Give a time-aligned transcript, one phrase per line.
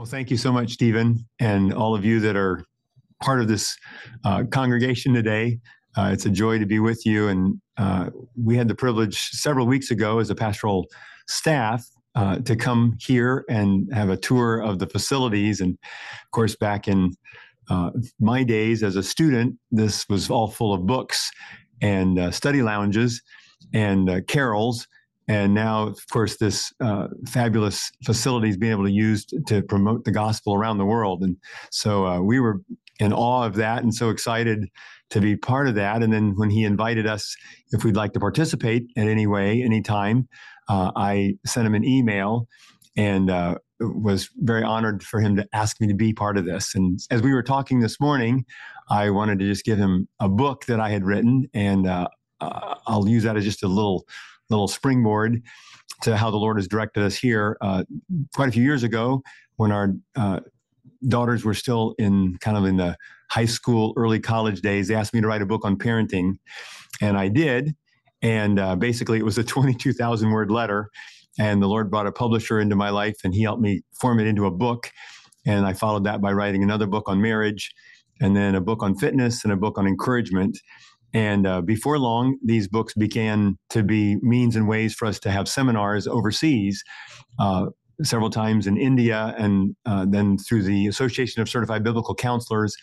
[0.00, 2.64] Well, thank you so much, Stephen, and all of you that are
[3.22, 3.76] part of this
[4.24, 5.58] uh, congregation today.
[5.94, 7.28] Uh, it's a joy to be with you.
[7.28, 10.86] And uh, we had the privilege several weeks ago as a pastoral
[11.28, 11.84] staff
[12.14, 15.60] uh, to come here and have a tour of the facilities.
[15.60, 17.12] And of course, back in
[17.68, 21.30] uh, my days as a student, this was all full of books
[21.82, 23.20] and uh, study lounges
[23.74, 24.88] and carrels
[25.30, 30.04] and now, of course, this uh, fabulous facility is being able to use to promote
[30.04, 31.22] the gospel around the world.
[31.22, 31.36] And
[31.70, 32.62] so uh, we were
[32.98, 34.68] in awe of that and so excited
[35.10, 36.02] to be part of that.
[36.02, 37.32] And then when he invited us,
[37.70, 40.26] if we'd like to participate in any way, anytime,
[40.68, 42.48] uh, I sent him an email
[42.96, 46.74] and uh, was very honored for him to ask me to be part of this.
[46.74, 48.44] And as we were talking this morning,
[48.88, 52.08] I wanted to just give him a book that I had written, and uh,
[52.40, 54.06] uh I'll use that as just a little
[54.50, 55.42] little springboard
[56.02, 57.56] to how the Lord has directed us here.
[57.60, 57.84] Uh,
[58.34, 59.22] quite a few years ago,
[59.56, 60.40] when our uh,
[61.08, 62.96] daughters were still in kind of in the
[63.30, 66.38] high school, early college days, they asked me to write a book on parenting,
[67.00, 67.74] and I did.
[68.22, 70.90] And uh, basically, it was a 22,000 word letter.
[71.38, 74.26] And the Lord brought a publisher into my life, and he helped me form it
[74.26, 74.90] into a book.
[75.46, 77.72] And I followed that by writing another book on marriage,
[78.20, 80.58] and then a book on fitness, and a book on encouragement.
[81.12, 85.30] And uh, before long, these books began to be means and ways for us to
[85.30, 86.82] have seminars overseas,
[87.38, 87.66] uh,
[88.02, 92.74] several times in India, and uh, then through the Association of Certified Biblical Counselors,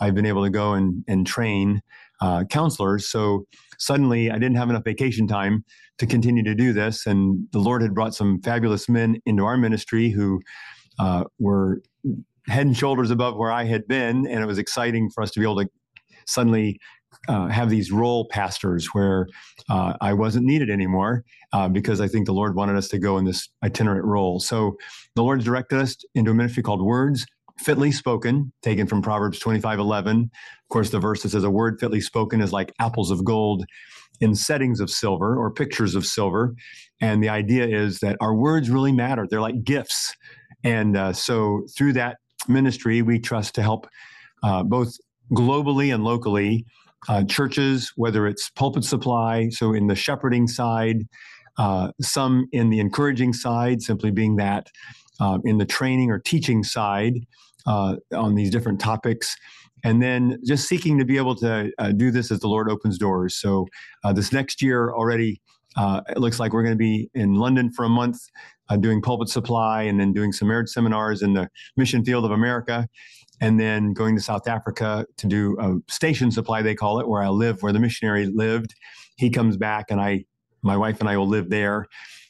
[0.00, 1.80] I've been able to go and, and train
[2.20, 3.08] uh, counselors.
[3.08, 3.46] So
[3.78, 5.64] suddenly, I didn't have enough vacation time
[5.98, 9.56] to continue to do this, and the Lord had brought some fabulous men into our
[9.56, 10.42] ministry who
[10.98, 11.80] uh, were
[12.48, 15.40] head and shoulders above where I had been, and it was exciting for us to
[15.40, 15.68] be able to
[16.26, 16.78] suddenly
[17.28, 19.26] uh, have these role pastors where
[19.68, 23.18] uh, I wasn't needed anymore uh, because I think the Lord wanted us to go
[23.18, 24.40] in this itinerant role.
[24.40, 24.76] So
[25.14, 27.26] the Lord directed us into a ministry called Words
[27.58, 30.22] Fitly Spoken, taken from Proverbs 25 11.
[30.22, 33.64] Of course, the verse that says, A word fitly spoken is like apples of gold
[34.20, 36.54] in settings of silver or pictures of silver.
[37.00, 40.14] And the idea is that our words really matter, they're like gifts.
[40.64, 42.16] And uh, so through that
[42.48, 43.86] ministry, we trust to help
[44.42, 44.96] uh, both
[45.32, 46.64] globally and locally
[47.08, 51.06] uh, churches, whether it's pulpit supply, so in the shepherding side,
[51.58, 54.68] uh, some in the encouraging side, simply being that
[55.20, 57.14] uh, in the training or teaching side
[57.66, 59.36] uh, on these different topics.
[59.84, 62.98] And then just seeking to be able to uh, do this as the Lord opens
[62.98, 63.36] doors.
[63.36, 63.66] So
[64.04, 65.40] uh, this next year already,
[65.76, 68.18] uh, it looks like we're going to be in London for a month
[68.80, 72.88] doing pulpit supply and then doing some marriage seminars in the mission field of America
[73.40, 77.22] and then going to South Africa to do a station supply, they call it, where
[77.22, 78.74] I live, where the missionary lived.
[79.16, 80.24] He comes back, and I,
[80.62, 81.86] my wife and I will live there.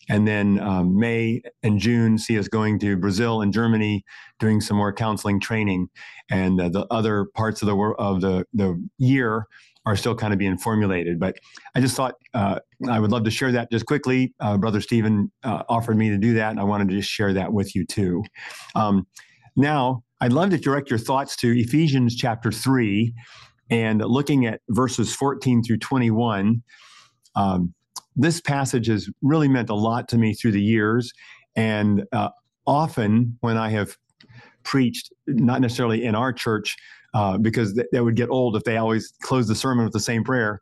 [0.08, 4.04] And then um, May and June see us going to Brazil and Germany,
[4.38, 5.88] doing some more counseling training,
[6.30, 9.46] and uh, the other parts of the of the the year
[9.84, 11.18] are still kind of being formulated.
[11.18, 11.36] But
[11.74, 12.58] I just thought uh,
[12.88, 14.34] I would love to share that just quickly.
[14.40, 17.32] Uh, Brother Stephen uh, offered me to do that, and I wanted to just share
[17.32, 18.22] that with you too.
[18.74, 19.06] Um,
[19.56, 23.12] now, I'd love to direct your thoughts to Ephesians chapter 3
[23.70, 26.62] and looking at verses 14 through 21.
[27.34, 27.74] Um,
[28.14, 31.12] this passage has really meant a lot to me through the years.
[31.54, 32.30] And uh,
[32.66, 33.96] often when I have
[34.62, 36.76] preached, not necessarily in our church,
[37.12, 40.00] uh, because th- that would get old if they always close the sermon with the
[40.00, 40.60] same prayer,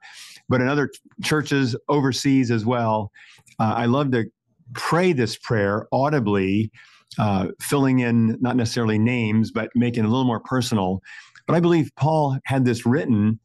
[0.49, 0.91] but in other
[1.23, 3.13] churches overseas as well,
[3.61, 4.25] uh, I love to
[4.75, 6.71] pray this prayer audibly
[7.19, 11.01] uh, filling in not necessarily names, but making it a little more personal.
[11.47, 13.39] But I believe Paul had this written.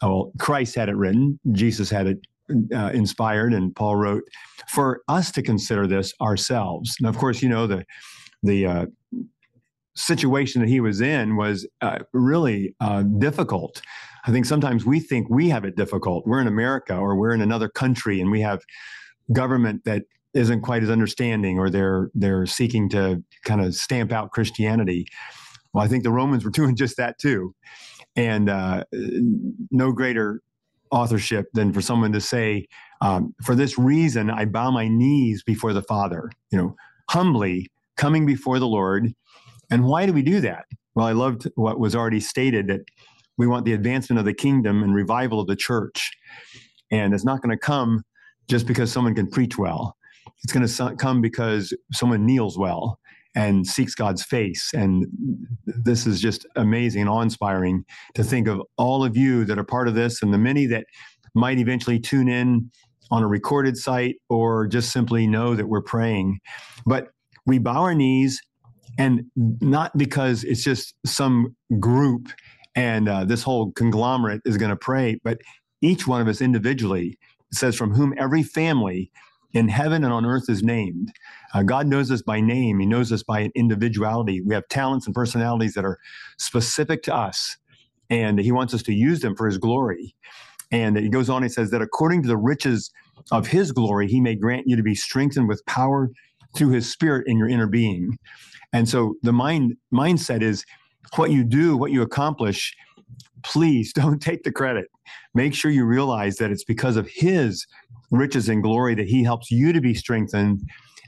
[0.00, 1.38] Oh, well, Christ had it written.
[1.52, 2.18] Jesus had it
[2.74, 4.24] uh, inspired, and Paul wrote
[4.68, 6.96] for us to consider this ourselves.
[6.98, 7.84] And of course, you know the
[8.42, 8.86] the uh,
[9.94, 13.80] situation that he was in was uh, really uh, difficult.
[14.26, 16.26] I think sometimes we think we have it difficult.
[16.26, 18.60] We're in America or we're in another country, and we have
[19.32, 20.02] government that
[20.34, 25.06] isn't quite as understanding or they're they're seeking to kind of stamp out Christianity.
[25.72, 27.54] Well, I think the Romans were doing just that too,
[28.16, 28.84] and uh,
[29.70, 30.42] no greater
[30.90, 32.66] authorship than for someone to say,
[33.00, 36.76] um, "For this reason, I bow my knees before the Father." You know,
[37.10, 39.12] humbly coming before the Lord.
[39.70, 40.64] And why do we do that?
[40.94, 42.80] Well, I loved what was already stated that
[43.38, 46.10] we want the advancement of the kingdom and revival of the church,
[46.90, 48.02] and it's not going to come
[48.48, 49.96] just because someone can preach well
[50.44, 52.98] it's going to come because someone kneels well
[53.34, 54.70] and seeks God's face.
[54.74, 55.06] And
[55.66, 57.84] this is just amazing and awe inspiring
[58.14, 60.86] to think of all of you that are part of this and the many that
[61.34, 62.70] might eventually tune in
[63.10, 66.40] on a recorded site or just simply know that we're praying.
[66.86, 67.08] But
[67.46, 68.40] we bow our knees
[68.98, 72.28] And not because it's just some group
[72.74, 75.38] and uh, this whole conglomerate is going to pray, but
[75.82, 77.18] each one of us individually
[77.52, 79.10] says, from whom every family
[79.54, 81.12] in heaven and on earth is named.
[81.54, 82.80] Uh, God knows us by name.
[82.80, 84.40] He knows us by individuality.
[84.40, 85.98] We have talents and personalities that are
[86.38, 87.56] specific to us,
[88.10, 90.14] and He wants us to use them for His glory.
[90.70, 92.90] And He goes on, He says that according to the riches
[93.30, 96.10] of His glory, He may grant you to be strengthened with power
[96.56, 98.18] through His Spirit in your inner being.
[98.72, 100.64] And so the mind mindset is
[101.16, 102.74] what you do, what you accomplish.
[103.44, 104.86] Please don't take the credit.
[105.34, 107.66] Make sure you realize that it's because of His
[108.12, 110.62] riches and glory that he helps you to be strengthened.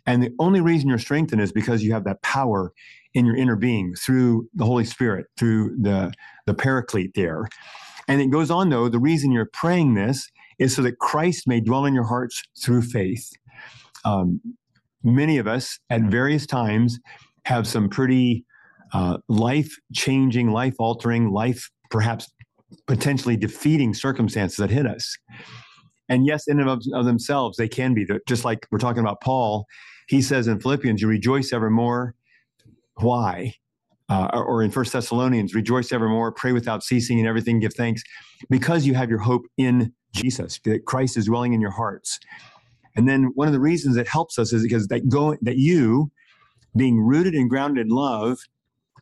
[0.06, 2.72] And the only reason you're strengthened is because you have that power
[3.12, 6.12] in your inner being through the Holy Spirit, through the,
[6.46, 7.46] the paraclete there.
[8.08, 10.28] And it goes on, though, the reason you're praying this
[10.58, 13.30] is so that Christ may dwell in your hearts through faith.
[14.04, 14.40] Um,
[15.02, 16.98] many of us at various times
[17.44, 18.44] have some pretty
[18.92, 22.28] uh, life changing, life altering, life perhaps
[22.88, 25.16] potentially defeating circumstances that hit us.
[26.08, 28.04] And yes, in and of, of themselves, they can be.
[28.26, 29.64] Just like we're talking about Paul,
[30.08, 32.16] he says in Philippians, you rejoice evermore.
[32.96, 33.54] Why?
[34.08, 38.02] Uh, or in First Thessalonians, rejoice evermore, pray without ceasing, and everything give thanks,
[38.50, 42.18] because you have your hope in Jesus, that Christ is dwelling in your hearts.
[42.96, 46.10] And then one of the reasons it helps us is because that go that you,
[46.76, 48.38] being rooted and grounded in love,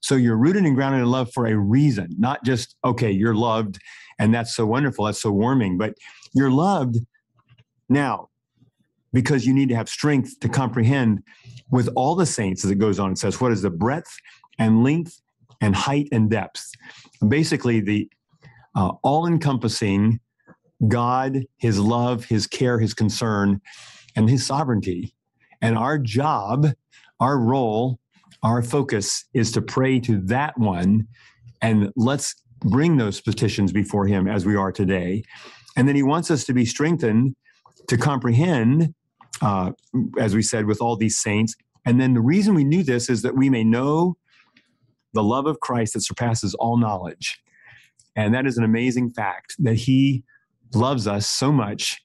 [0.02, 3.78] so you're rooted and grounded in love for a reason, not just okay, you're loved,
[4.19, 5.94] and that's so wonderful, that's so warming, but
[6.34, 6.96] you're loved
[7.88, 8.28] now
[9.12, 11.22] because you need to have strength to comprehend
[11.70, 13.12] with all the saints as it goes on.
[13.12, 14.14] It says, What is the breadth
[14.58, 15.20] and length
[15.60, 16.70] and height and depth?
[17.26, 18.10] Basically, the
[18.75, 20.20] uh, all encompassing
[20.88, 23.60] God, His love, His care, His concern,
[24.16, 25.14] and His sovereignty.
[25.60, 26.66] And our job,
[27.20, 28.00] our role,
[28.43, 31.06] our focus is to pray to that one
[31.61, 35.25] and let's bring those petitions before Him as we are today.
[35.76, 37.34] And then he wants us to be strengthened
[37.88, 38.94] to comprehend,
[39.40, 39.73] uh,
[40.19, 41.55] as we said, with all these saints.
[41.84, 44.17] And then the reason we knew this is that we may know
[45.14, 47.40] the love of Christ that surpasses all knowledge.
[48.14, 50.25] And that is an amazing fact that he
[50.75, 52.02] loves us so much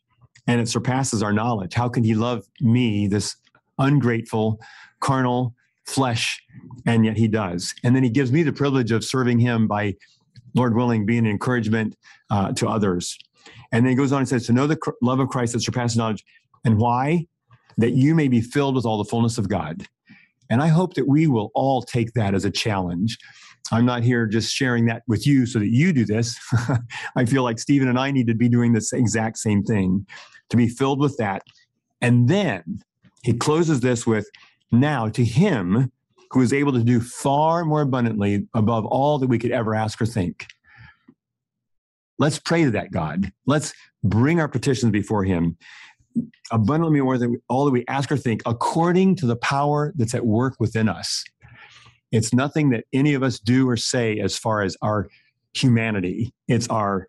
[0.47, 1.73] and it surpasses our knowledge.
[1.73, 3.35] How can he love me, this
[3.77, 4.59] ungrateful,
[5.01, 5.53] carnal
[5.87, 6.41] flesh,
[6.85, 7.73] and yet he does?
[7.83, 9.95] And then he gives me the privilege of serving him by,
[10.55, 11.95] Lord willing, being an encouragement
[12.29, 13.17] uh, to others.
[13.71, 15.97] And then he goes on and says, To know the love of Christ that surpasses
[15.97, 16.23] knowledge.
[16.65, 17.27] And why?
[17.77, 19.85] That you may be filled with all the fullness of God.
[20.49, 23.17] And I hope that we will all take that as a challenge.
[23.71, 26.39] I'm not here just sharing that with you so that you do this.
[27.15, 30.05] I feel like Stephen and I need to be doing this exact same thing
[30.49, 31.43] to be filled with that.
[32.01, 32.81] And then
[33.23, 34.29] he closes this with
[34.71, 35.91] now to him
[36.31, 40.01] who is able to do far more abundantly above all that we could ever ask
[40.01, 40.47] or think.
[42.19, 43.31] Let's pray to that God.
[43.45, 43.73] Let's
[44.03, 45.57] bring our petitions before Him
[46.51, 50.25] abundantly more than all that we ask or think, according to the power that's at
[50.25, 51.23] work within us.
[52.11, 55.09] It's nothing that any of us do or say as far as our
[55.53, 56.33] humanity.
[56.47, 57.05] It's our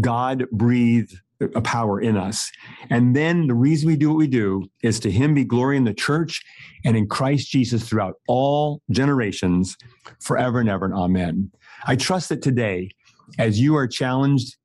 [0.00, 2.50] God breathed a power in us.
[2.90, 5.84] And then the reason we do what we do is to Him be glory in
[5.84, 6.42] the church
[6.84, 9.76] and in Christ Jesus throughout all generations,
[10.20, 10.86] forever and ever.
[10.86, 11.50] And amen.
[11.86, 12.90] I trust that today
[13.38, 14.56] as you are challenged,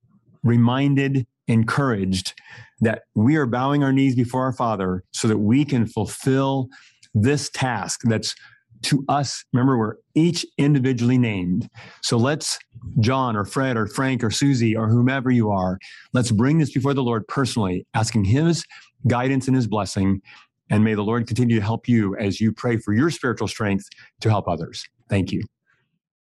[0.44, 2.34] reminded, encouraged
[2.82, 6.70] that we are bowing our knees before our Father so that we can fulfill
[7.13, 8.36] this task that's
[8.84, 9.44] to us.
[9.54, 11.70] Remember, we're each individually named.
[12.02, 12.60] So let's,
[13.00, 15.80] John or Fred or Frank or Susie or whomever you are,
[16.13, 18.66] let's bring this before the Lord personally, asking His
[19.08, 20.22] guidance and His blessing.
[20.70, 23.88] And may the Lord continue to help you as you pray for your spiritual strength
[24.22, 24.86] to help others.
[25.10, 25.44] Thank you.